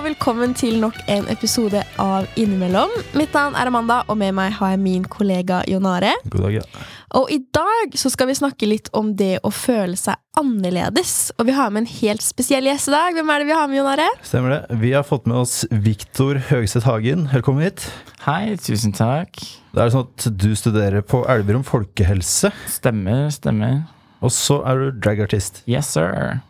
[0.00, 2.88] og velkommen til nok en episode av Innimellom.
[3.18, 6.14] Mitt navn er Amanda, og med meg har jeg min kollega Jonare.
[6.32, 6.62] God dag, ja.
[7.18, 11.34] Og i dag så skal vi snakke litt om det å føle seg annerledes.
[11.36, 13.18] Og vi har med en helt spesiell gjest i dag.
[13.18, 14.08] Hvem er det vi har med, Jonare?
[14.24, 14.80] Stemmer det.
[14.86, 17.28] Vi har fått med oss Viktor Høgseth Hagen.
[17.34, 17.84] Velkommen hit.
[18.24, 19.36] Hei, tusen takk.
[19.74, 23.82] Det er sånn at du studerer på Elverum folkehelse, Stemmer, stemmer.
[24.24, 25.60] og så er du dragartist.
[25.68, 26.40] Yes, sir.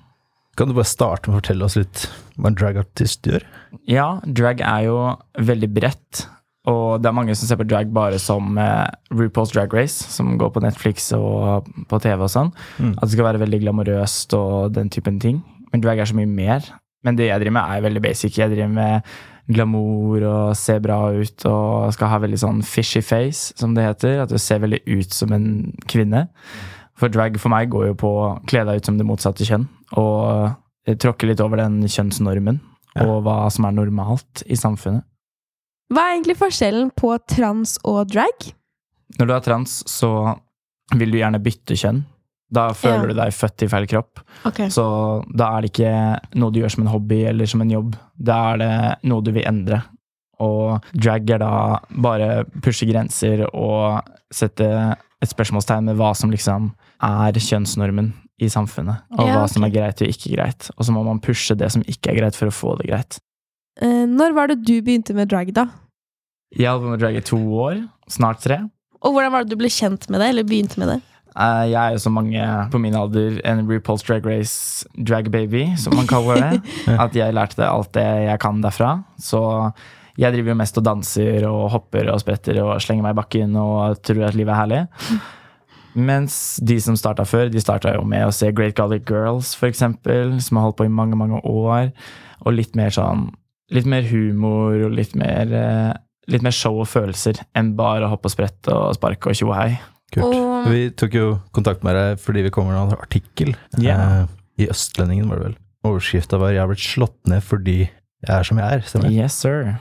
[0.59, 2.07] Kan du bare starte med å fortelle oss litt
[2.41, 3.47] hva en dragartist gjør?
[3.89, 4.99] Ja, drag er jo
[5.39, 6.27] veldig bredt.
[6.69, 10.35] Og det er mange som ser på drag bare som eh, RuPaul's Drag Race, som
[10.39, 12.53] går på Netflix og på TV og sånn.
[12.77, 12.93] Mm.
[12.99, 15.41] At det skal være veldig glamorøst og den typen ting.
[15.73, 16.69] Men drag er så mye mer.
[17.07, 18.37] Men det jeg driver med, er veldig basic.
[18.37, 19.13] Jeg driver med
[19.51, 24.21] glamour og ser bra ut og skal ha veldig sånn fishy face, som det heter.
[24.27, 25.49] At du ser veldig ut som en
[25.91, 26.27] kvinne.
[27.01, 29.65] For drag for meg går jo på å kle deg ut som det motsatte kjønn.
[29.99, 30.52] Og
[30.99, 32.60] tråkke litt over den kjønnsnormen,
[32.96, 33.05] Ja.
[33.07, 35.05] og hva som er normalt i samfunnet.
[35.93, 38.52] Hva er egentlig forskjellen på trans og drag?
[39.18, 40.37] Når du er trans, så
[40.95, 42.05] vil du gjerne bytte kjønn.
[42.52, 43.13] Da føler Ja.
[43.13, 44.21] du deg født i feil kropp.
[44.45, 44.68] Okay.
[44.68, 47.96] Så da er det ikke noe du gjør som en hobby eller som en jobb.
[48.21, 49.85] Da er det noe du vil endre.
[50.41, 54.02] Og drag er da bare pushe grenser og
[54.33, 59.02] sette et spørsmålstegn med hva som liksom er kjønnsnormen i samfunnet.
[59.19, 60.71] Og Ja, hva som er greit og ikke greit.
[60.77, 63.19] Og så må man pushe det som ikke er greit, for å få det greit.
[63.80, 65.69] Eh, når var det du begynte med drag, da?
[66.56, 67.84] Jeg holdt på med drag i to år.
[68.11, 68.59] Snart tre.
[69.00, 70.99] Og hvordan var det du ble kjent med det, eller begynte med det?
[71.37, 75.77] Eh, Jeg er jo som mange på min alder en RuPaul's Drag Race drag baby,
[75.77, 76.61] som man kaller det.
[77.05, 78.97] At jeg lærte alt det jeg kan derfra.
[79.21, 79.41] Så
[80.19, 83.55] jeg driver jo mest og danser og hopper og spretter og slenger meg i bakken
[83.56, 84.81] og tror at livet er herlig.
[85.94, 90.37] Mens de som starta før, de starta jo med å se Great Gallic Girls, eksempel,
[90.41, 91.91] som har holdt på i mange, mange år.
[92.47, 93.31] Og litt mer sånn
[93.71, 95.93] Litt mer humor og litt mer eh,
[96.33, 99.51] Litt mer show og følelser enn bare å hoppe og sprette og sparke og tjo
[99.53, 99.78] og hei.
[100.11, 100.25] Kult.
[100.34, 104.22] Og- Vi tok jo kontakt med deg fordi vi kommer med en artikkel yeah.
[104.22, 104.27] eh,
[104.65, 105.57] i Østlendingen, var det vel.
[105.87, 107.78] Overskrifta var 'Jeg har blitt slått ned fordi
[108.27, 108.83] jeg er som jeg er'.
[108.84, 109.11] Stemmer?
[109.11, 109.78] Yes, sir.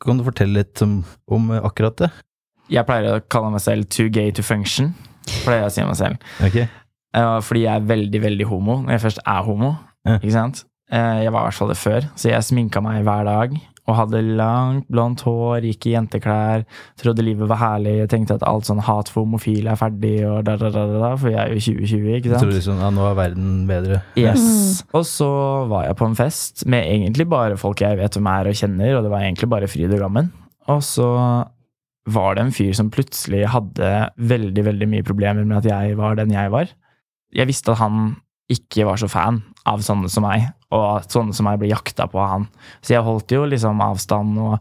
[0.00, 2.10] Kan du fortelle litt om, om akkurat det?
[2.68, 4.94] Jeg pleier å kalle meg selv too gay to function.
[5.44, 6.30] Pleier jeg å si meg selv.
[6.44, 6.68] Okay.
[7.14, 9.74] Uh, Fordi jeg er veldig, veldig homo når jeg først er homo.
[10.04, 10.18] Ja.
[10.18, 10.64] Ikke sant?
[10.92, 13.54] Uh, Jeg var i hvert fall det før, så jeg sminka meg hver dag.
[13.84, 16.62] Og hadde langt, blondt hår, gikk i jenteklær,
[17.00, 17.98] trodde livet var herlig.
[17.98, 21.10] Jeg tenkte at alt sånn hat for homofile er ferdig, og da, da, da, da,
[21.20, 22.46] for jeg er jo 2020, ikke sant?
[22.46, 24.00] tror sånn, ja, nå er verden bedre.
[24.16, 24.80] Yes.
[24.96, 25.28] Og så
[25.68, 28.94] var jeg på en fest med egentlig bare folk jeg vet hvem er og kjenner,
[28.96, 30.32] og det var egentlig bare fryd og gammen.
[30.72, 31.10] Og så
[32.04, 36.18] var det en fyr som plutselig hadde veldig, veldig mye problemer med at jeg var
[36.18, 36.68] den jeg var.
[37.34, 38.16] Jeg visste at han
[38.52, 42.06] ikke var så fan av sånne som meg, og at sånne som meg ble jakta
[42.10, 42.48] på av han.
[42.84, 44.58] Så jeg holdt jo liksom avstand og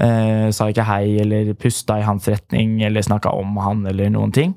[0.00, 4.32] eh, sa ikke hei, eller pusta i hans retning, eller snakka om han, eller noen
[4.32, 4.56] ting.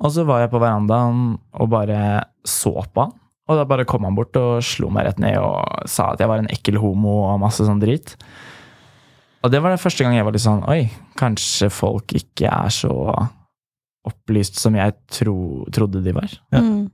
[0.00, 3.14] Og så var jeg på verandaen og bare så på han.
[3.50, 6.30] Og da bare kom han bort og slo meg rett ned og sa at jeg
[6.30, 8.14] var en ekkel homo og masse sånn drit.
[9.44, 10.82] Og det var det første gang jeg var litt sånn Oi,
[11.16, 12.92] kanskje folk ikke er så
[14.08, 15.34] opplyst som jeg tro,
[15.72, 16.32] trodde de var.
[16.54, 16.62] Ja.
[16.64, 16.88] Mm.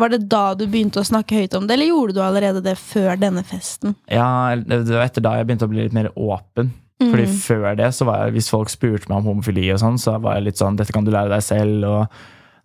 [0.00, 2.74] Var det da du begynte å snakke høyt om det, eller gjorde du allerede det
[2.80, 3.94] før denne festen?
[4.08, 6.72] Ja, det var etter da jeg begynte å bli litt mer åpen.
[7.02, 7.34] Fordi Mm.
[7.42, 10.36] før det, så var jeg, hvis folk spurte meg om homofili og sånn, så var
[10.36, 12.08] jeg litt sånn Dette kan du lære deg selv, og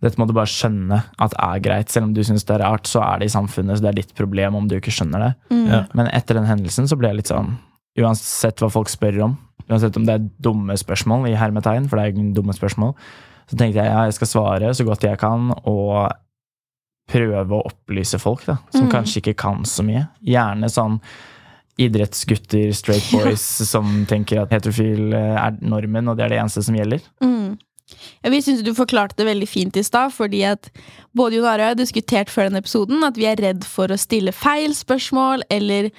[0.03, 1.89] dette må du bare skjønne at er greit.
[1.89, 4.01] Selv om du syns det er rart, så er det i samfunnet, så det er
[4.03, 5.31] ditt problem om du ikke skjønner det.
[5.49, 5.65] Mm.
[5.71, 5.85] Ja.
[5.97, 7.57] Men etter den hendelsen så ble jeg litt sånn
[7.97, 9.37] Uansett hva folk spør om,
[9.69, 12.93] uansett om det er dumme spørsmål, i hermetegn, for det er jo dumme spørsmål,
[13.49, 16.11] så tenkte jeg ja, jeg skal svare så godt jeg kan, og
[17.07, 18.91] prøve å opplyse folk, da, som Mm.
[18.91, 20.07] kanskje ikke kan så mye.
[20.27, 20.99] Gjerne sånn
[21.79, 26.63] idrettsgutter, straight boys, som tenker at heterofil eh, er normen, og det er det eneste
[26.65, 27.01] som gjelder.
[27.23, 27.57] Mm.
[28.23, 30.71] Ja, vi syns du forklarte det veldig fint i stad, fordi at
[31.17, 33.91] både Jon Are og jeg har diskutert før denne episoden at vi er redd for
[33.93, 35.91] å stille feil spørsmål, eller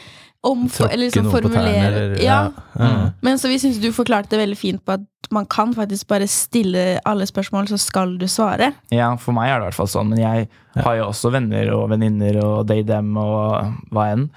[0.46, 2.52] om eller liksom formulere eller ja.
[2.78, 2.90] ja.
[3.26, 6.28] Men så vi syns du forklarte det veldig fint på at man kan faktisk bare
[6.31, 8.70] stille alle spørsmål, så skal du svare.
[8.94, 10.46] Ja, for meg er det i hvert fall sånn, men jeg
[10.78, 14.28] har jo også venner og venninner og they, dem og hva enn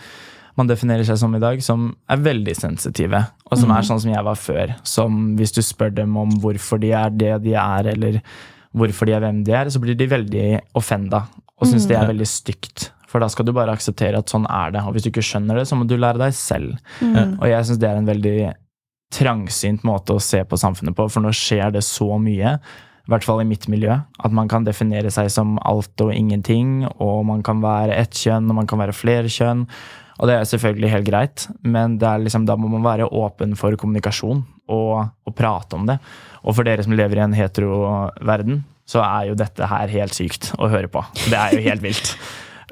[0.62, 4.14] man definerer seg som i dag, som er veldig sensitive, og som er sånn som
[4.14, 4.74] jeg var før.
[4.88, 8.22] Som hvis du spør dem om hvorfor de er det de er, eller
[8.78, 10.48] hvorfor de er hvem de er, så blir de veldig
[10.80, 11.26] offenda
[11.62, 12.90] og syns det er veldig stygt.
[13.12, 15.60] For da skal du bare akseptere at sånn er det, og hvis du ikke skjønner
[15.60, 16.78] det, så må du lære deg selv.
[17.04, 17.36] Mm.
[17.36, 18.38] Og jeg syns det er en veldig
[19.12, 22.56] trangsynt måte å se på samfunnet på, for nå skjer det så mye
[23.02, 26.86] i hvert fall i mitt miljø, at man kan definere seg som alt og ingenting,
[27.02, 29.66] og man kan være ett kjønn, og man kan være flere kjønn.
[30.22, 33.74] Og det er selvfølgelig helt greit, men er liksom, da må man være åpen for
[33.80, 35.98] kommunikasjon og, og prate om det.
[36.46, 40.52] Og for dere som lever i en hetero-verden, så er jo dette her helt sykt
[40.62, 41.02] å høre på.
[41.26, 42.14] Det er jo helt vilt.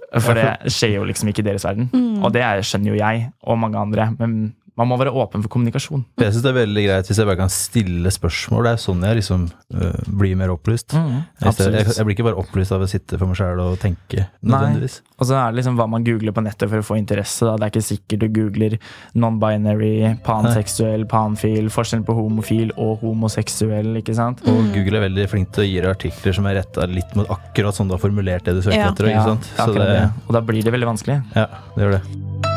[0.09, 1.89] For det skjer jo liksom ikke i deres verden.
[2.25, 4.07] Og det er- skjønner jo jeg og mange andre.
[4.17, 6.05] Men man må være åpen for kommunikasjon.
[6.23, 8.63] Jeg syns det er veldig greit hvis jeg bare kan stille spørsmål.
[8.69, 9.41] Det er sånn jeg liksom
[9.75, 10.95] øh, blir mer opplyst.
[10.95, 14.29] Mm, jeg, jeg blir ikke bare opplyst av å sitte for meg sjæl og tenke,
[14.39, 15.01] nødvendigvis.
[15.19, 17.43] Og så er det liksom hva man googler på nettet for å få interesse.
[17.43, 17.57] Da.
[17.59, 18.77] Det er ikke sikkert du googler
[19.19, 19.91] non-binary,
[20.25, 23.91] panseksuell, panfil, forskjell på homofil og homoseksuell.
[23.99, 24.43] ikke sant?
[24.47, 27.27] Og Google er veldig flink til å gi deg artikler som er retta litt mot
[27.35, 28.91] akkurat sånn du har formulert det du søker Ja.
[28.93, 29.11] etter.
[29.11, 29.51] Ikke sant?
[29.59, 30.05] Så det, det.
[30.27, 31.19] Og da blir det veldig vanskelig.
[31.35, 32.48] ja, det gjør det.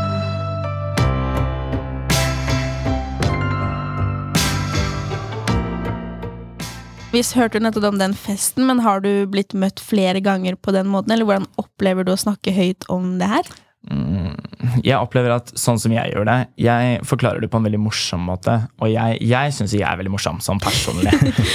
[7.13, 10.73] Vi hørte jo nettopp om den festen, men har du blitt møtt flere ganger på
[10.73, 11.13] den måten?
[11.13, 13.51] Eller hvordan opplever du å snakke høyt om det her?
[13.91, 14.39] Mm,
[14.87, 18.25] Jeg opplever at sånn som jeg gjør det, jeg forklarer det på en veldig morsom
[18.31, 18.55] måte.
[18.81, 21.13] Og jeg, jeg syns jeg er veldig morsom, sånn personlig.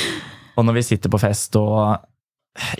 [0.59, 2.05] og når vi sitter på fest og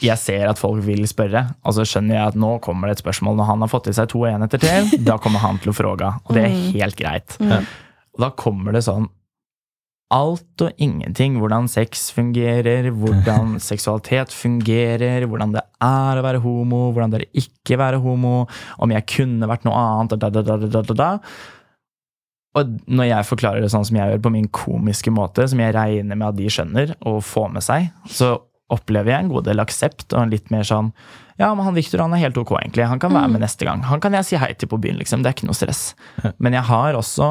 [0.01, 3.03] jeg ser at folk vil spørre, og så skjønner jeg at nå kommer det et
[3.05, 3.37] spørsmål.
[3.41, 6.13] Når han har fått i seg to enheter til, da kommer han til å fråga.
[6.27, 7.37] Og det er helt greit.
[7.41, 7.65] Mm.
[8.17, 9.09] Og da kommer det sånn
[10.13, 11.37] alt og ingenting.
[11.41, 17.43] Hvordan sex fungerer, hvordan seksualitet fungerer, hvordan det er å være homo, hvordan det er
[17.43, 18.47] ikke være homo,
[18.79, 21.11] om jeg kunne vært noe annet, da, da, da, da, da, da, da.
[22.57, 25.75] Og når jeg forklarer det sånn som jeg gjør, på min komiske måte, som jeg
[25.75, 28.33] regner med at de skjønner og får med seg, så
[28.73, 30.89] opplever jeg en god del aksept og en litt mer sånn
[31.37, 32.87] ja, men han Viktor han er helt ok, egentlig.
[32.89, 33.83] Han kan være med neste gang.
[33.85, 35.21] Han kan jeg si hei til på byen, liksom.
[35.21, 35.91] Det er ikke noe stress.
[36.41, 37.27] Men jeg har også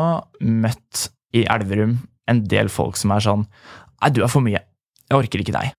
[0.47, 1.97] møtt i Elverum
[2.31, 3.47] en del folk som er sånn
[3.97, 4.61] Nei, du er for mye.
[5.09, 5.71] Jeg orker ikke deg.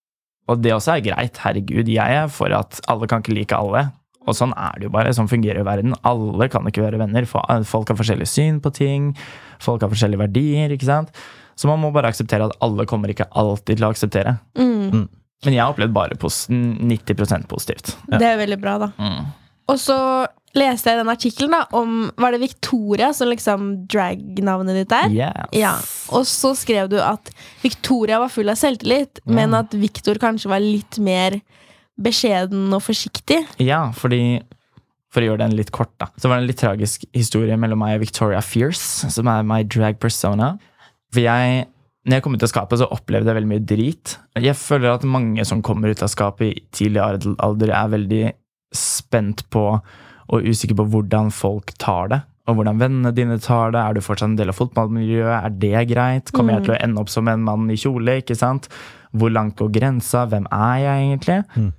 [0.50, 1.38] Og det også er greit.
[1.44, 3.84] Herregud, jeg er for at alle kan ikke like alle.
[4.28, 5.12] Og sånn er det jo bare.
[5.16, 5.94] Sånn fungerer jo verden.
[6.08, 7.28] Alle kan ikke være venner.
[7.30, 9.12] Folk har forskjellig syn på ting.
[9.64, 11.14] Folk har forskjellige verdier, ikke sant.
[11.58, 14.36] Så man må bare akseptere at alle kommer ikke alltid til å akseptere.
[14.60, 15.08] Mm.
[15.46, 17.94] Men jeg har opplevd bare pos 90% positivt.
[18.10, 18.92] Det er veldig bra, da.
[18.98, 19.32] Mm.
[19.72, 19.98] Og så
[20.56, 25.14] leste jeg den artikkelen om Var det Victoria som liksom drag-navnet ditt er?
[25.14, 25.54] Yes.
[25.58, 25.76] Ja,
[26.16, 27.32] Og så skrev du at
[27.64, 31.40] Victoria var full av selvtillit, men at Victor kanskje var litt mer
[31.98, 33.42] beskjeden og forsiktig.
[33.64, 34.40] Ja, fordi
[35.14, 36.10] For å gjøre den litt kort, da.
[36.20, 39.62] Så var det en litt tragisk historie mellom meg og Victoria Fierce, som er my
[39.64, 40.58] drag persona.
[41.16, 41.66] For jeg
[42.08, 44.14] når jeg kom ut av skapet, så opplevde jeg veldig mye drit.
[44.40, 48.22] Jeg føler at mange som kommer ut av skapet i tidlig alder, er veldig
[48.76, 49.64] spent på
[50.28, 52.22] og usikker på hvordan folk tar det.
[52.48, 53.82] Og hvordan vennene dine tar det.
[53.82, 55.34] Er du fortsatt en del av fotballmiljøet?
[55.36, 56.32] Er det greit?
[56.36, 58.22] Kommer jeg til å ende opp som en mann i kjole?
[58.22, 58.70] ikke sant?
[59.12, 60.24] Hvor langt går grensa?
[60.32, 61.42] Hvem er jeg egentlig?
[61.58, 61.74] Mm.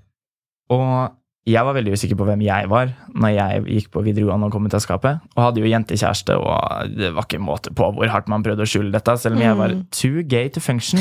[0.77, 1.15] Og
[1.49, 4.69] jeg var veldig usikker på hvem jeg var når jeg gikk på videregående og kom
[4.69, 5.23] ut av skapet.
[5.37, 8.69] Og hadde jo jentekjæreste, og det var ikke måte på hvor hardt man prøvde å
[8.69, 9.17] skjule dette.
[9.21, 11.01] Selv om jeg var too gay to function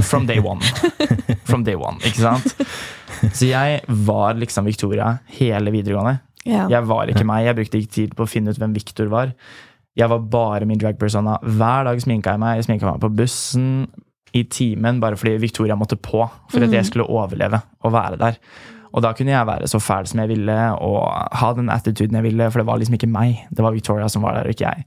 [0.00, 0.64] from day one.
[1.44, 2.56] From day one, ikke sant?
[3.36, 6.18] Så jeg var liksom Victoria hele videregående.
[6.48, 6.66] Ja.
[6.72, 7.46] Jeg var ikke meg.
[7.48, 9.32] Jeg brukte ikke tid på å finne ut hvem Victor var.
[9.94, 11.38] Jeg var bare min dragpersona.
[11.44, 12.58] Hver dag sminka jeg meg.
[12.58, 13.86] Jeg sminka meg på bussen,
[14.34, 16.24] i timen, bare fordi Victoria måtte på.
[16.50, 18.38] For at jeg skulle overleve og være der.
[18.94, 20.98] Og da kunne jeg være så fæl som jeg ville og
[21.38, 23.44] ha den attituden jeg ville, for det var liksom ikke meg.
[23.50, 24.86] Det var Victoria som var der, og ikke jeg.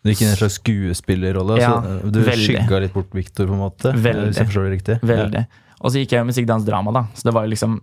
[0.00, 1.58] Du gikk inn i en slags skuespillerrolle.
[1.60, 2.46] Ja, du veldig.
[2.46, 3.92] skygga litt bort Victor, på en måte.
[3.94, 4.30] Veldig.
[4.30, 4.98] Hvis jeg forstår det riktig.
[5.10, 5.42] Veldig.
[5.80, 7.04] Og så gikk jeg musikk, dans, drama, da.
[7.16, 7.78] Så det var jo liksom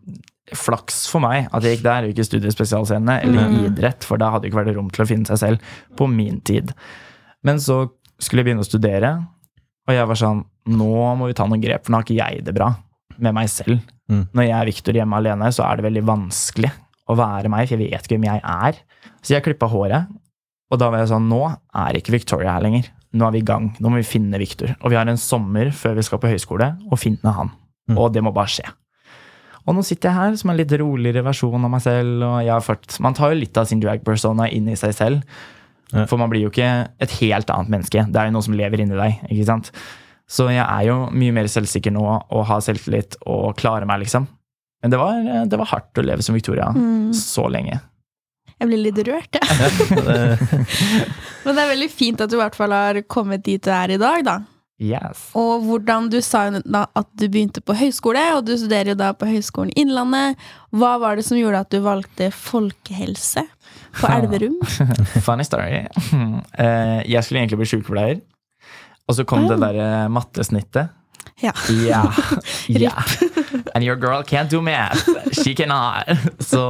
[0.56, 4.46] flaks for meg at jeg gikk der, og ikke studiespesialscene eller idrett, for da hadde
[4.46, 6.72] det ikke vært rom til å finne seg selv på min tid.
[7.48, 7.86] Men så
[8.22, 9.12] skulle jeg begynne å studere,
[9.88, 12.42] og jeg var sånn Nå må vi ta noen grep, for nå har ikke jeg
[12.44, 12.74] det bra
[13.24, 13.78] med meg selv.
[14.12, 14.26] Mm.
[14.36, 16.72] Når jeg er Victor hjemme alene, så er det veldig vanskelig
[17.08, 18.82] å være meg, for jeg vet ikke hvem jeg er.
[19.24, 20.10] Så jeg klippa håret,
[20.68, 22.90] og da var jeg sånn Nå er ikke Victoria her lenger.
[23.16, 23.70] Nå er vi i gang.
[23.80, 24.76] Nå må vi finne Victor.
[24.82, 27.54] Og vi har en sommer før vi skal på høyskole, og finne han.
[27.88, 27.98] Mm.
[27.98, 28.66] Og det må bare skje.
[29.68, 32.22] Og nå sitter jeg her som en litt roligere versjon av meg selv.
[32.24, 34.94] og jeg har ført, Man tar jo litt av sin drag persona inn i seg
[34.96, 35.24] selv.
[35.94, 36.06] Ja.
[36.08, 38.06] For man blir jo ikke et helt annet menneske.
[38.12, 39.22] Det er jo noe som lever inni deg.
[39.32, 39.72] ikke sant?
[40.28, 44.28] Så jeg er jo mye mer selvsikker nå og har selvtillit og klarer meg, liksom.
[44.84, 47.14] Men det var, det var hardt å leve som Victoria Mm.
[47.16, 47.80] så lenge.
[48.60, 49.48] Jeg blir litt rørt, jeg.
[49.96, 50.36] Ja.
[51.46, 53.94] Men det er veldig fint at du i hvert fall har kommet dit du er
[53.96, 54.38] i dag, da.
[54.78, 55.32] Yes.
[55.34, 59.10] Og hvordan du sa da at du begynte på høyskole, og du studerer jo da
[59.18, 60.38] på Høgskolen Innlandet.
[60.70, 63.42] Hva var det som gjorde at du valgte folkehelse
[63.98, 64.60] på Elverum?
[65.26, 65.86] Funny story.
[66.58, 68.22] Eh, Jeg skulle egentlig bli sykepleier.
[69.08, 70.94] Og så kom det der eh, mattesnittet.
[71.42, 71.52] Ja.
[71.70, 72.18] Yeah.
[72.70, 73.04] yeah.
[73.76, 75.06] And your girl can't do math.
[75.34, 76.06] She cannot.
[76.42, 76.62] Så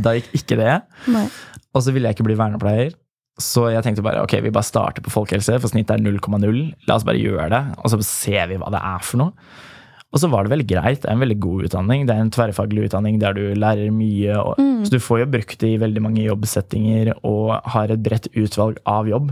[0.00, 0.74] da gikk ikke det.
[1.12, 1.26] Nei.
[1.74, 2.92] Og så ville jeg ikke bli vernepleier.
[3.40, 6.60] Så jeg tenkte bare ok, vi bare starter på folkehelse, for snittet er 0,0.
[6.88, 9.50] La oss bare gjøre det, og så ser vi hva det er for noe.
[10.10, 11.02] Og så var det veldig greit.
[11.02, 12.06] Det er en veldig god utdanning.
[12.06, 14.40] Det er en tverrfaglig utdanning der du lærer mye.
[14.42, 18.26] Og, Så du får jo brukt det i veldig mange jobbsettinger og har et bredt
[18.34, 19.30] utvalg av jobb.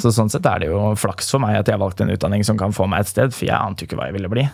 [0.00, 2.58] Så sånn sett er det jo flaks for meg at jeg valgte en utdanning som
[2.58, 4.46] kan få meg et sted, for jeg ante jo ikke hva jeg ville bli.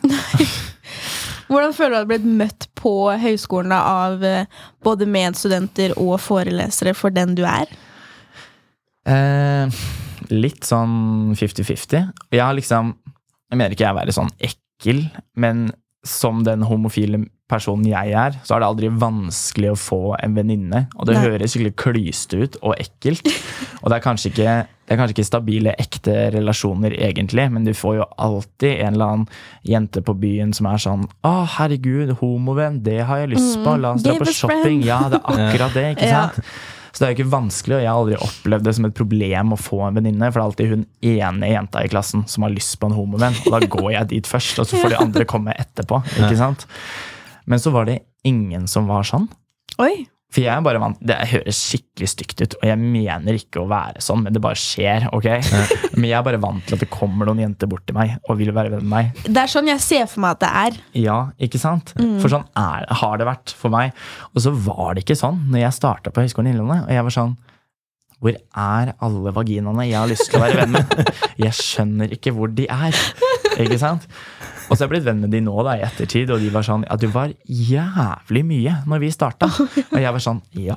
[1.48, 4.48] Hvordan føler du at du har blitt møtt på høyskolen av eh,
[4.84, 7.70] både medstudenter og forelesere for den du er?
[9.08, 9.80] Eh,
[10.34, 12.10] litt sånn 50-50.
[12.34, 12.94] Jeg har liksom
[13.48, 15.06] Jeg mener ikke jeg er være sånn ekkel,
[15.40, 15.70] men
[16.04, 20.82] som den homofile personen jeg er, så er det aldri vanskelig å få en venninne.
[20.98, 21.22] Og det Nei.
[21.24, 23.24] høres skikkelig klyste ut og ekkelt.
[23.82, 24.52] Og det er kanskje ikke
[24.88, 29.12] det er kanskje ikke stabile, ekte relasjoner, egentlig, men du får jo alltid en eller
[29.12, 29.26] annen
[29.68, 33.76] jente på byen som er sånn 'Å, herregud, homovenn, det har jeg lyst på.
[33.76, 34.84] La oss dra på shopping.' friend.
[34.88, 36.24] Ja, det er akkurat det, ikke Ja.
[36.92, 39.54] Så det er jo ikke vanskelig, og jeg har aldri opplevd det som et problem
[39.54, 42.54] å få en venninne, for det er alltid hun ene jenta i klassen som har
[42.54, 45.26] lyst på en homovenn, og da går jeg dit først, og så får de andre
[45.28, 46.68] komme etterpå, ikke sant?
[47.48, 49.28] Men så var det ingen som var sånn.
[49.82, 50.08] Oi!
[50.28, 53.68] For jeg er bare vant, Det høres skikkelig stygt ut, og jeg mener ikke å
[53.70, 55.06] være sånn, men det bare skjer.
[55.16, 55.24] ok?
[55.98, 58.36] Men jeg er bare vant til at det kommer noen jenter bort til meg og
[58.38, 59.22] vil være venn med meg.
[59.24, 60.76] Det er sånn jeg ser for meg at det er.
[61.00, 61.94] Ja, ikke sant?
[62.20, 63.96] For sånn er, har det vært for meg.
[64.34, 66.84] Og så var det ikke sånn når jeg starta på Høgskolen Innlandet.
[66.86, 67.34] Og jeg var sånn
[68.20, 71.12] Hvor er alle vaginaene jeg har lyst til å være venn med?
[71.46, 72.96] Jeg skjønner ikke hvor de er.
[73.62, 74.04] Ikke sant?
[74.68, 76.66] Og så har jeg blitt venn med de nå da, i ettertid, og de var
[76.66, 79.48] sånn Ja, du var jævlig mye når vi starta.
[79.48, 80.76] Og jeg var sånn Ja,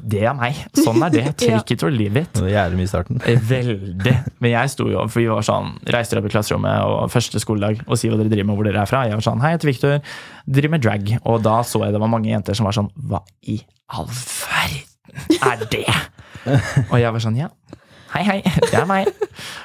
[0.00, 0.56] det er meg.
[0.78, 1.24] Sånn er det.
[1.42, 2.30] Take it or leave it.
[2.38, 3.18] Det var jævlig mye i starten.
[3.28, 4.14] Eh, Veldig.
[4.40, 7.82] Men jeg sto jo, for vi var sånn, reiste opp i klasserommet og første skoledag
[7.84, 9.02] og si hva dere driver med, hvor dere er fra.
[9.10, 10.14] Jeg var sånn, hei, jeg heter Victor,
[10.58, 11.12] driver med drag.
[11.28, 13.20] Og da så jeg det var mange jenter som var sånn, hva
[13.52, 13.58] i
[13.92, 14.94] all verden
[15.42, 15.84] er det?
[16.92, 17.50] Og jeg var sånn, ja,
[18.14, 18.38] hei, hei,
[18.70, 19.08] det er meg.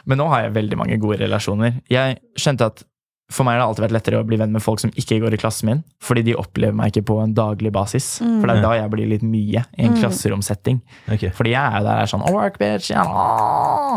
[0.10, 1.80] Men nå har jeg veldig mange gode relasjoner.
[1.91, 2.84] Jeg skjønte at
[3.32, 5.36] for meg har det alltid vært lettere å bli venn med folk som ikke går
[5.36, 8.14] i klassen min, fordi de opplever meg ikke på en daglig basis.
[8.22, 10.82] For det er da jeg blir litt mye i en klasseromsetting.
[11.08, 11.32] Okay.
[11.38, 12.92] Fordi jeg er jo der er sånn Work, bitch!
[12.94, 13.06] Ja,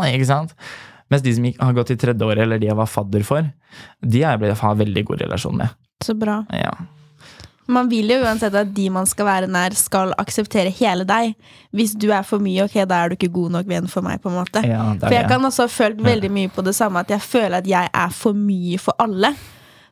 [0.09, 0.55] ikke sant?
[1.13, 3.45] Mens de som har gått i tredje året, eller de jeg var fadder for,
[4.01, 5.75] de har jeg blitt har veldig god relasjon med.
[6.03, 6.41] Så bra.
[6.55, 6.73] Ja.
[7.67, 11.33] Man vil jo uansett at de man skal være nær, skal akseptere hele deg.
[11.73, 14.21] Hvis du er for mye, ok, da er du ikke god nok venn for meg.
[14.21, 17.01] på en måte Ja, For jeg kan også ha følt veldig mye på det samme,
[17.01, 19.33] at jeg føler at jeg er for mye for alle.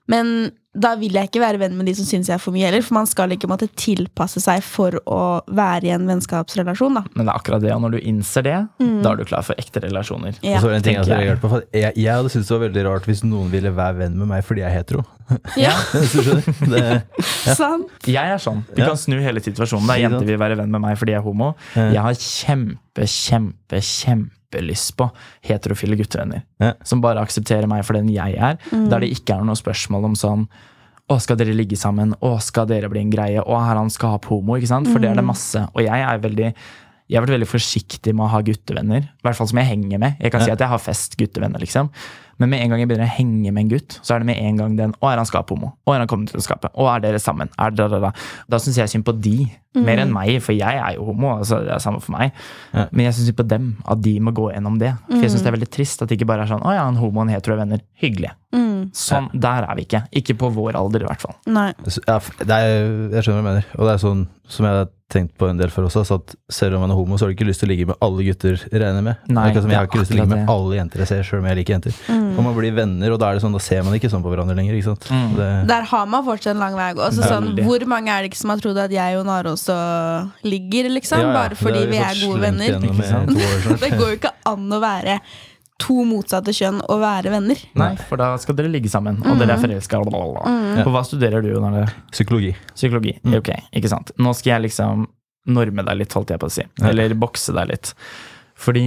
[0.07, 2.65] Men da vil jeg ikke være venn med de som syns jeg er for mye
[2.65, 5.19] heller, for man skal ikke måtte tilpasse seg for å
[5.53, 6.95] være i en vennskapsrelasjon.
[6.97, 8.55] da Men det er akkurat det, og når du innser det,
[9.03, 10.33] da er du klar for ekte relasjoner.
[10.41, 10.57] Ja.
[10.57, 11.39] Og så er det en ting jeg, jeg.
[11.43, 14.31] på, jeg, jeg hadde syntes det var veldig rart hvis noen ville være venn med
[14.33, 15.05] meg fordi jeg er hetero.
[15.57, 15.71] Ja,
[16.73, 17.53] det, ja.
[17.55, 17.93] Sant?
[18.09, 18.63] Jeg er sånn.
[18.73, 18.89] Du Ja.
[18.91, 19.87] kan snu hele situasjonen.
[19.87, 21.53] Da jenter vil være venn med meg fordi jeg er homo.
[21.77, 21.85] Ja.
[21.95, 25.09] Jeg har kjempe, kjempe, kjempe, kjempelyst på
[25.47, 26.43] heterofile guttevenner.
[26.61, 26.73] Ja.
[26.83, 28.57] Som bare aksepterer meg for den jeg er.
[28.71, 30.47] Der det ikke er noe spørsmål om sånn
[31.11, 32.13] å, skal dere ligge sammen?
[32.23, 33.41] Å, skal dere bli en greie?
[33.43, 34.87] Å, her han skal ha homo, ikke sant?
[34.87, 35.65] For det er det masse.
[35.75, 36.53] Og jeg er veldig
[37.11, 39.03] jeg har vært veldig forsiktig med å ha guttevenner.
[39.03, 40.15] I hvert fall som jeg henger med.
[40.23, 40.45] Jeg kan Ja.
[40.45, 41.89] si at jeg har fest guttevenner, liksom.
[42.41, 44.39] Men med en gang jeg begynner å henge med en gutt, så er det med
[44.41, 45.73] en gang den Å, er han skaphomo?
[45.85, 46.71] Å, er han kommet til å skape?
[46.73, 47.51] Å, er dere sammen?
[47.61, 48.13] Er da, da, da.
[48.49, 49.35] da syns jeg synd på de,
[49.81, 51.35] mer enn meg, for jeg er jo homo.
[51.39, 52.33] Altså, det er samme for meg.
[52.73, 52.87] Ja.
[52.91, 54.93] Men jeg syns synd på dem, at de må gå gjennom det.
[55.09, 56.87] For jeg syns det er veldig trist at det ikke bare er sånn Å ja,
[56.89, 57.85] en homo og en hetero er venner.
[58.01, 58.33] Hyggelig.
[58.53, 58.91] Mm.
[58.97, 60.03] Sånn, Der er vi ikke.
[60.21, 61.37] Ikke på vår alder, i hvert fall.
[61.49, 61.71] Nei.
[62.07, 62.75] ja, det er,
[63.15, 63.71] jeg skjønner hva du mener.
[63.79, 66.77] Og det er sånn som jeg har tenkt på en del før også, at selv
[66.77, 68.57] om man er homo, så har du ikke lyst til å ligge med alle gutter,
[68.71, 69.27] regner jeg med.
[69.37, 71.43] Nei, som jeg har ikke lyst til å ligge med alle jenter jeg ser, selv
[71.43, 71.99] om jeg liker jenter.
[72.33, 74.31] Og man blir venner, og da er det sånn, da ser man ikke sånn på
[74.33, 75.07] hverandre lenger, ikke sant.
[75.11, 75.37] Mm.
[75.37, 77.05] Det, Der har man fortsatt en lang vei å gå.
[77.07, 79.77] Altså, sånn, hvor mange er det ikke som har trodd at jeg og Nare også
[80.47, 81.23] ligger, liksom?
[81.23, 82.69] Ja, ja, Bare fordi har vi er gode venner.
[82.73, 83.79] gjennom år.
[83.83, 85.17] Det går jo ikke an å være
[85.83, 87.59] to motsatte kjønn og være venner.
[87.79, 89.99] Nei, for da skal dere ligge sammen, og dere er forelska.
[89.99, 90.85] Ja.
[90.87, 91.87] Hva studerer du, Narle?
[92.13, 92.53] Psykologi.
[92.75, 93.17] Psykologi.
[93.25, 93.39] Mm.
[93.41, 94.13] Ok, ikke sant.
[94.21, 95.07] Nå skal jeg liksom
[95.53, 96.63] norme deg litt, holdt jeg på å si.
[96.79, 96.91] Ja.
[96.91, 97.91] Eller bokse deg litt.
[98.63, 98.85] Fordi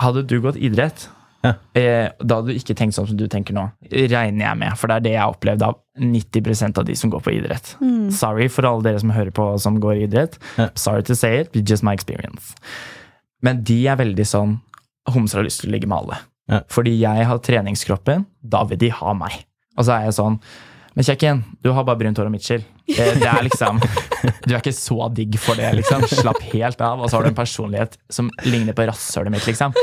[0.00, 1.08] hadde du gått idrett,
[1.44, 1.52] Ja.
[1.76, 3.66] eh, da hadde du ikke tenkt sånn som du tenker nå.
[3.92, 7.12] Regner jeg med, for det er det jeg har opplevd av 90% av de som
[7.12, 7.74] går på idrett.
[8.16, 10.38] Sorry for alle dere som hører på som går i idrett.
[10.58, 10.70] Ja.
[10.74, 12.54] Sorry to say it, but just my experience.
[13.44, 14.60] Men de er veldig sånn
[15.12, 16.16] Homser har lyst til å ligge med alle.
[16.48, 16.62] Ja.
[16.72, 19.42] Fordi jeg har treningskroppen, da vil de ha meg.
[19.76, 20.38] Og så er jeg sånn
[20.94, 22.62] Men kjekken, du har bare brunt hår og midtskill.
[22.86, 23.80] Det, det er liksom
[24.46, 26.04] Du er ikke så digg for det, liksom.
[26.08, 27.00] Slapp helt av.
[27.02, 29.74] Og så har du en personlighet som ligner på rasshølet mitt, liksom.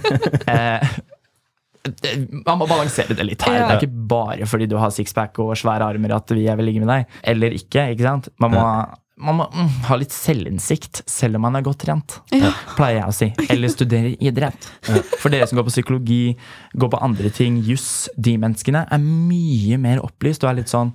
[0.50, 0.86] Eh,
[2.44, 3.56] Man må balansere det litt her.
[3.56, 3.68] Ja.
[3.68, 6.82] Det er ikke bare fordi du har sixpack og svære armer at vi vil ligge
[6.82, 7.20] med deg.
[7.32, 7.86] Eller ikke.
[7.94, 8.28] ikke sant?
[8.42, 8.64] Man må,
[9.20, 12.18] man må mm, ha litt selvinnsikt, selv om man er godt trent.
[12.76, 13.30] Pleier jeg å si.
[13.48, 14.68] Eller studere idrett.
[15.20, 16.24] For dere som går på psykologi,
[16.76, 20.92] går på andre ting, juss, de menneskene er mye mer opplyst og er litt sånn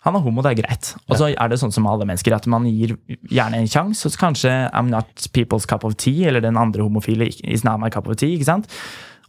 [0.00, 0.94] han er homo, det er greit.
[1.10, 2.94] Og så er det sånn som alle mennesker, at man gir
[3.28, 4.08] gjerne en sjanse.
[4.08, 7.90] Så kanskje I'm not people's cup of tea, eller den andre homofile is not my
[7.92, 8.38] cup of tea.
[8.38, 8.70] ikke sant?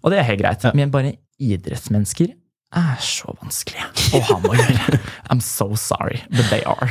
[0.01, 0.63] Og det er helt greit.
[0.77, 2.33] Men bare idrettsmennesker
[2.77, 3.85] er så vanskelige
[4.17, 4.99] å ha med å gjøre.
[5.33, 6.89] I'm so sorry, but they are.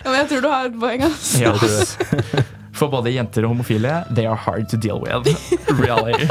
[0.00, 1.02] Ja, men jeg tror du har et poeng.
[1.04, 1.40] altså.
[1.42, 2.44] Ja.
[2.76, 5.28] For både jenter og homofile, they are hard to deal with.
[5.76, 6.28] Really.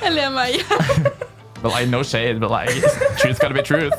[0.00, 0.62] Jeg ler meg.
[1.60, 2.72] But like, no shade, but like,
[3.20, 3.92] truth gotta be truth.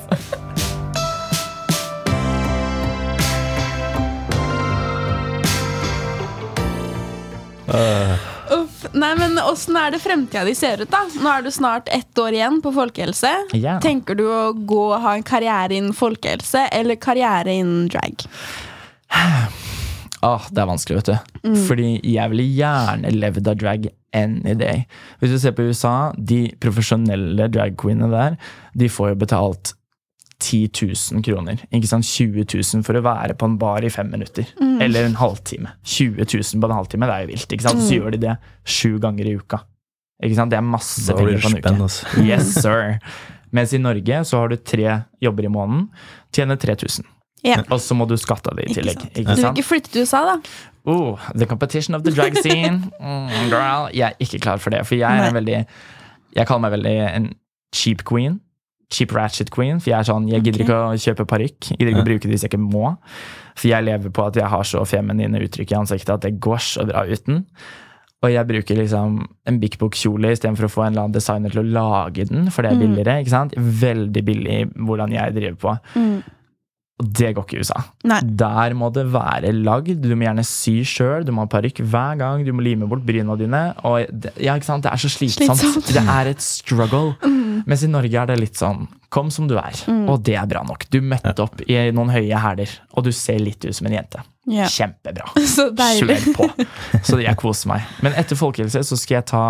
[7.68, 8.31] Uff.
[8.92, 10.90] Nei, men Åssen er det fremtida di ser ut?
[10.92, 11.06] da?
[11.24, 13.32] Nå er du snart ett år igjen på folkehelse.
[13.56, 13.78] Ja.
[13.84, 18.28] Tenker du å gå og ha en karriere innen folkehelse eller karriere innen drag?
[20.22, 21.54] Ah, det er vanskelig, vet du.
[21.66, 24.84] Fordi jeg ville gjerne levd av drag any day.
[25.18, 28.36] Hvis du ser på USA, de profesjonelle drag queenene der,
[28.78, 29.72] de får jo betalt
[30.42, 30.70] 10
[31.14, 31.60] 000 kroner.
[31.72, 32.08] Ikke sant?
[32.08, 34.48] 20 000 for å være på en bar i fem minutter.
[34.82, 35.76] Eller en halvtime.
[35.86, 37.54] 20 000 på en halvtime, det er jo vilt.
[37.54, 37.84] ikke sant?
[37.86, 39.62] Så gjør de det sju ganger i uka.
[40.22, 40.52] Ikke sant?
[40.54, 41.76] Det er masse da penger på en uke.
[41.86, 42.12] altså.
[42.30, 42.98] Yes, sir.
[43.52, 45.88] Mens i Norge så har du tre jobber i måneden,
[46.34, 47.06] tjener 3000.
[47.44, 47.64] Yeah.
[47.74, 49.00] Og så må du skatte av det i Ikke tillegg.
[49.02, 49.16] sant.
[49.18, 50.36] Ikke Du vil ikke flytte til USA, da?
[50.86, 52.84] Oh, the competition of the drag scene.
[53.02, 54.84] Mm, girl, jeg er ikke klar for det.
[54.88, 55.58] For jeg er en veldig
[56.38, 57.26] Jeg kaller meg veldig en
[57.76, 58.40] cheap queen.
[58.92, 59.80] Cheap ratchet queen.
[59.80, 60.68] For jeg er sånn, jeg gidder okay.
[60.68, 61.70] ikke å kjøpe parykk.
[61.78, 62.96] Gidder ikke å bruke det hvis jeg ikke må.
[63.56, 66.60] For jeg lever på at jeg har så feminine uttrykk i ansiktet at det går
[66.66, 67.46] så bra uten.
[68.22, 69.16] Og jeg bruker liksom
[69.50, 72.62] en Big Book-kjole istedenfor å få en eller annen designer til å lage den, for
[72.62, 72.84] det er Mm.
[72.84, 73.16] billigere.
[73.24, 73.56] ikke sant?
[73.58, 75.74] Veldig billig hvordan jeg driver på.
[75.96, 76.22] Mm.
[77.02, 77.82] Det går ikke i USA.
[78.10, 78.20] Nei.
[78.42, 80.02] Der må det være lagd.
[80.04, 81.26] Du må gjerne sy sjøl.
[81.28, 82.46] Du må ha parykk hver gang.
[82.46, 83.64] Du må lime bort bryna dine.
[83.88, 84.86] Og det, ja, ikke sant?
[84.86, 85.58] det er så slitsomt.
[85.62, 85.92] Slitsomt.
[85.96, 87.16] Det er et struggle.
[87.70, 89.76] Mens i Norge er det litt sånn Kom som du er.
[90.08, 90.86] Og det er bra nok.
[90.88, 94.22] Du møtte opp i noen høye hæler, og du ser litt ut som en jente.
[94.48, 94.70] Ja.
[94.72, 95.28] Kjempebra.
[95.56, 96.16] Så deilig.
[96.16, 96.68] Kjør på.
[97.10, 97.90] Så jeg koser meg.
[98.06, 99.44] Men etter folkehelse så skal jeg ta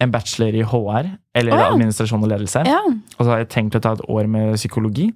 [0.00, 1.68] en bachelor i HR, eller oh, ja.
[1.72, 2.64] administrasjon og ledelse.
[2.68, 5.10] Ja, Og så har jeg tenkt å ta et år med psykologi.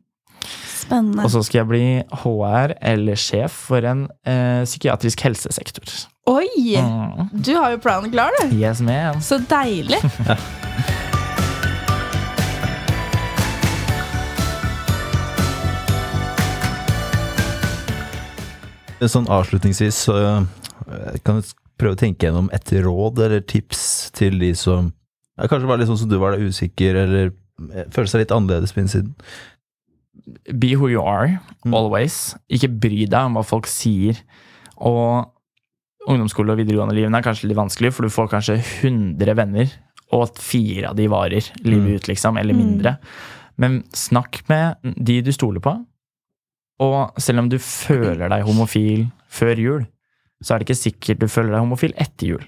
[0.90, 1.24] Spennende.
[1.24, 1.84] Og så skal jeg bli
[2.22, 5.86] HR eller sjef for en eh, psykiatrisk helsesektor.
[6.30, 6.76] Oi!
[6.76, 7.30] Mm.
[7.32, 8.56] Du har jo planen klar, du.
[8.58, 9.22] Yes, man.
[9.22, 10.00] Så deilig.
[19.00, 20.42] Sånn avslutningsvis så eh,
[21.24, 21.46] kan du
[21.80, 24.90] prøve å tenke gjennom et råd eller tips til de som
[25.40, 27.30] ja, kanskje var litt sånn som du var da, usikker, eller
[27.72, 29.14] eh, føler seg litt annerledes på innsiden.
[30.58, 31.74] Be who you are, Mm.
[31.74, 32.34] always.
[32.50, 34.16] Ikke bry deg om hva folk sier.
[34.78, 35.28] Og
[36.08, 39.70] ungdomsskole og videregående livene er kanskje litt vanskelig, for du får kanskje 100 venner,
[40.12, 41.94] og at fire av de varer livet Mm.
[41.96, 42.58] ut, liksom, eller Mm.
[42.58, 42.98] mindre.
[43.58, 45.84] Men snakk med de du stoler på.
[46.80, 49.86] Og selv om du føler deg homofil før jul,
[50.42, 52.44] så er det ikke sikkert du føler deg homofil etter jul.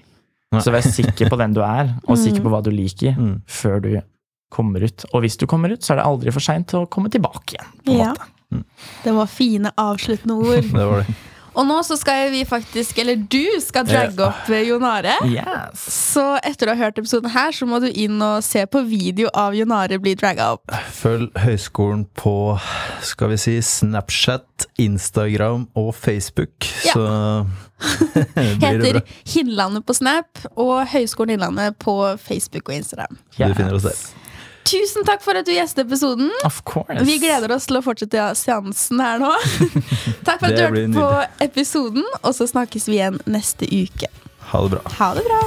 [0.51, 0.59] Nei.
[0.61, 3.41] Så vær sikker på den du er, og sikker på hva du liker, Mm.
[3.47, 4.01] før du
[4.53, 5.05] kommer ut.
[5.13, 7.73] Og hvis du kommer ut, så er det aldri for seint å komme tilbake igjen.
[7.83, 8.13] på en Ja.
[8.13, 8.29] måte.
[9.03, 10.67] Det var fine avsluttende ord.
[10.71, 11.15] Det var det.
[11.53, 15.11] Og nå så skal vi faktisk, eller du skal dragge opp eh, Jon Are.
[15.29, 15.83] Yes.
[15.85, 19.29] Så etter å ha hørt episoden her, så må du inn og se på video
[19.37, 20.73] av Jon Are bli dragga opp.
[20.97, 22.33] Følg høyskolen på
[23.05, 26.93] skal vi si Snapchat, Instagram og Facebook, Ja.
[26.97, 27.05] så
[28.33, 29.05] blir det Heter bra.
[29.35, 33.17] Hinnlandet på Snap og Høgskolen Innlandet på Facebook og Instagram.
[33.37, 34.01] Du finner oss der.
[34.63, 36.31] Tusen takk for at du gjestet episoden.
[36.47, 37.03] Of course.
[37.07, 39.33] Vi gleder oss til å fortsette seansen her nå.
[40.27, 41.07] Takk for at du hørte på
[41.43, 44.09] episoden, og så snakkes vi igjen neste uke.
[44.53, 44.83] Ha det bra.
[44.99, 45.41] Ha det bra.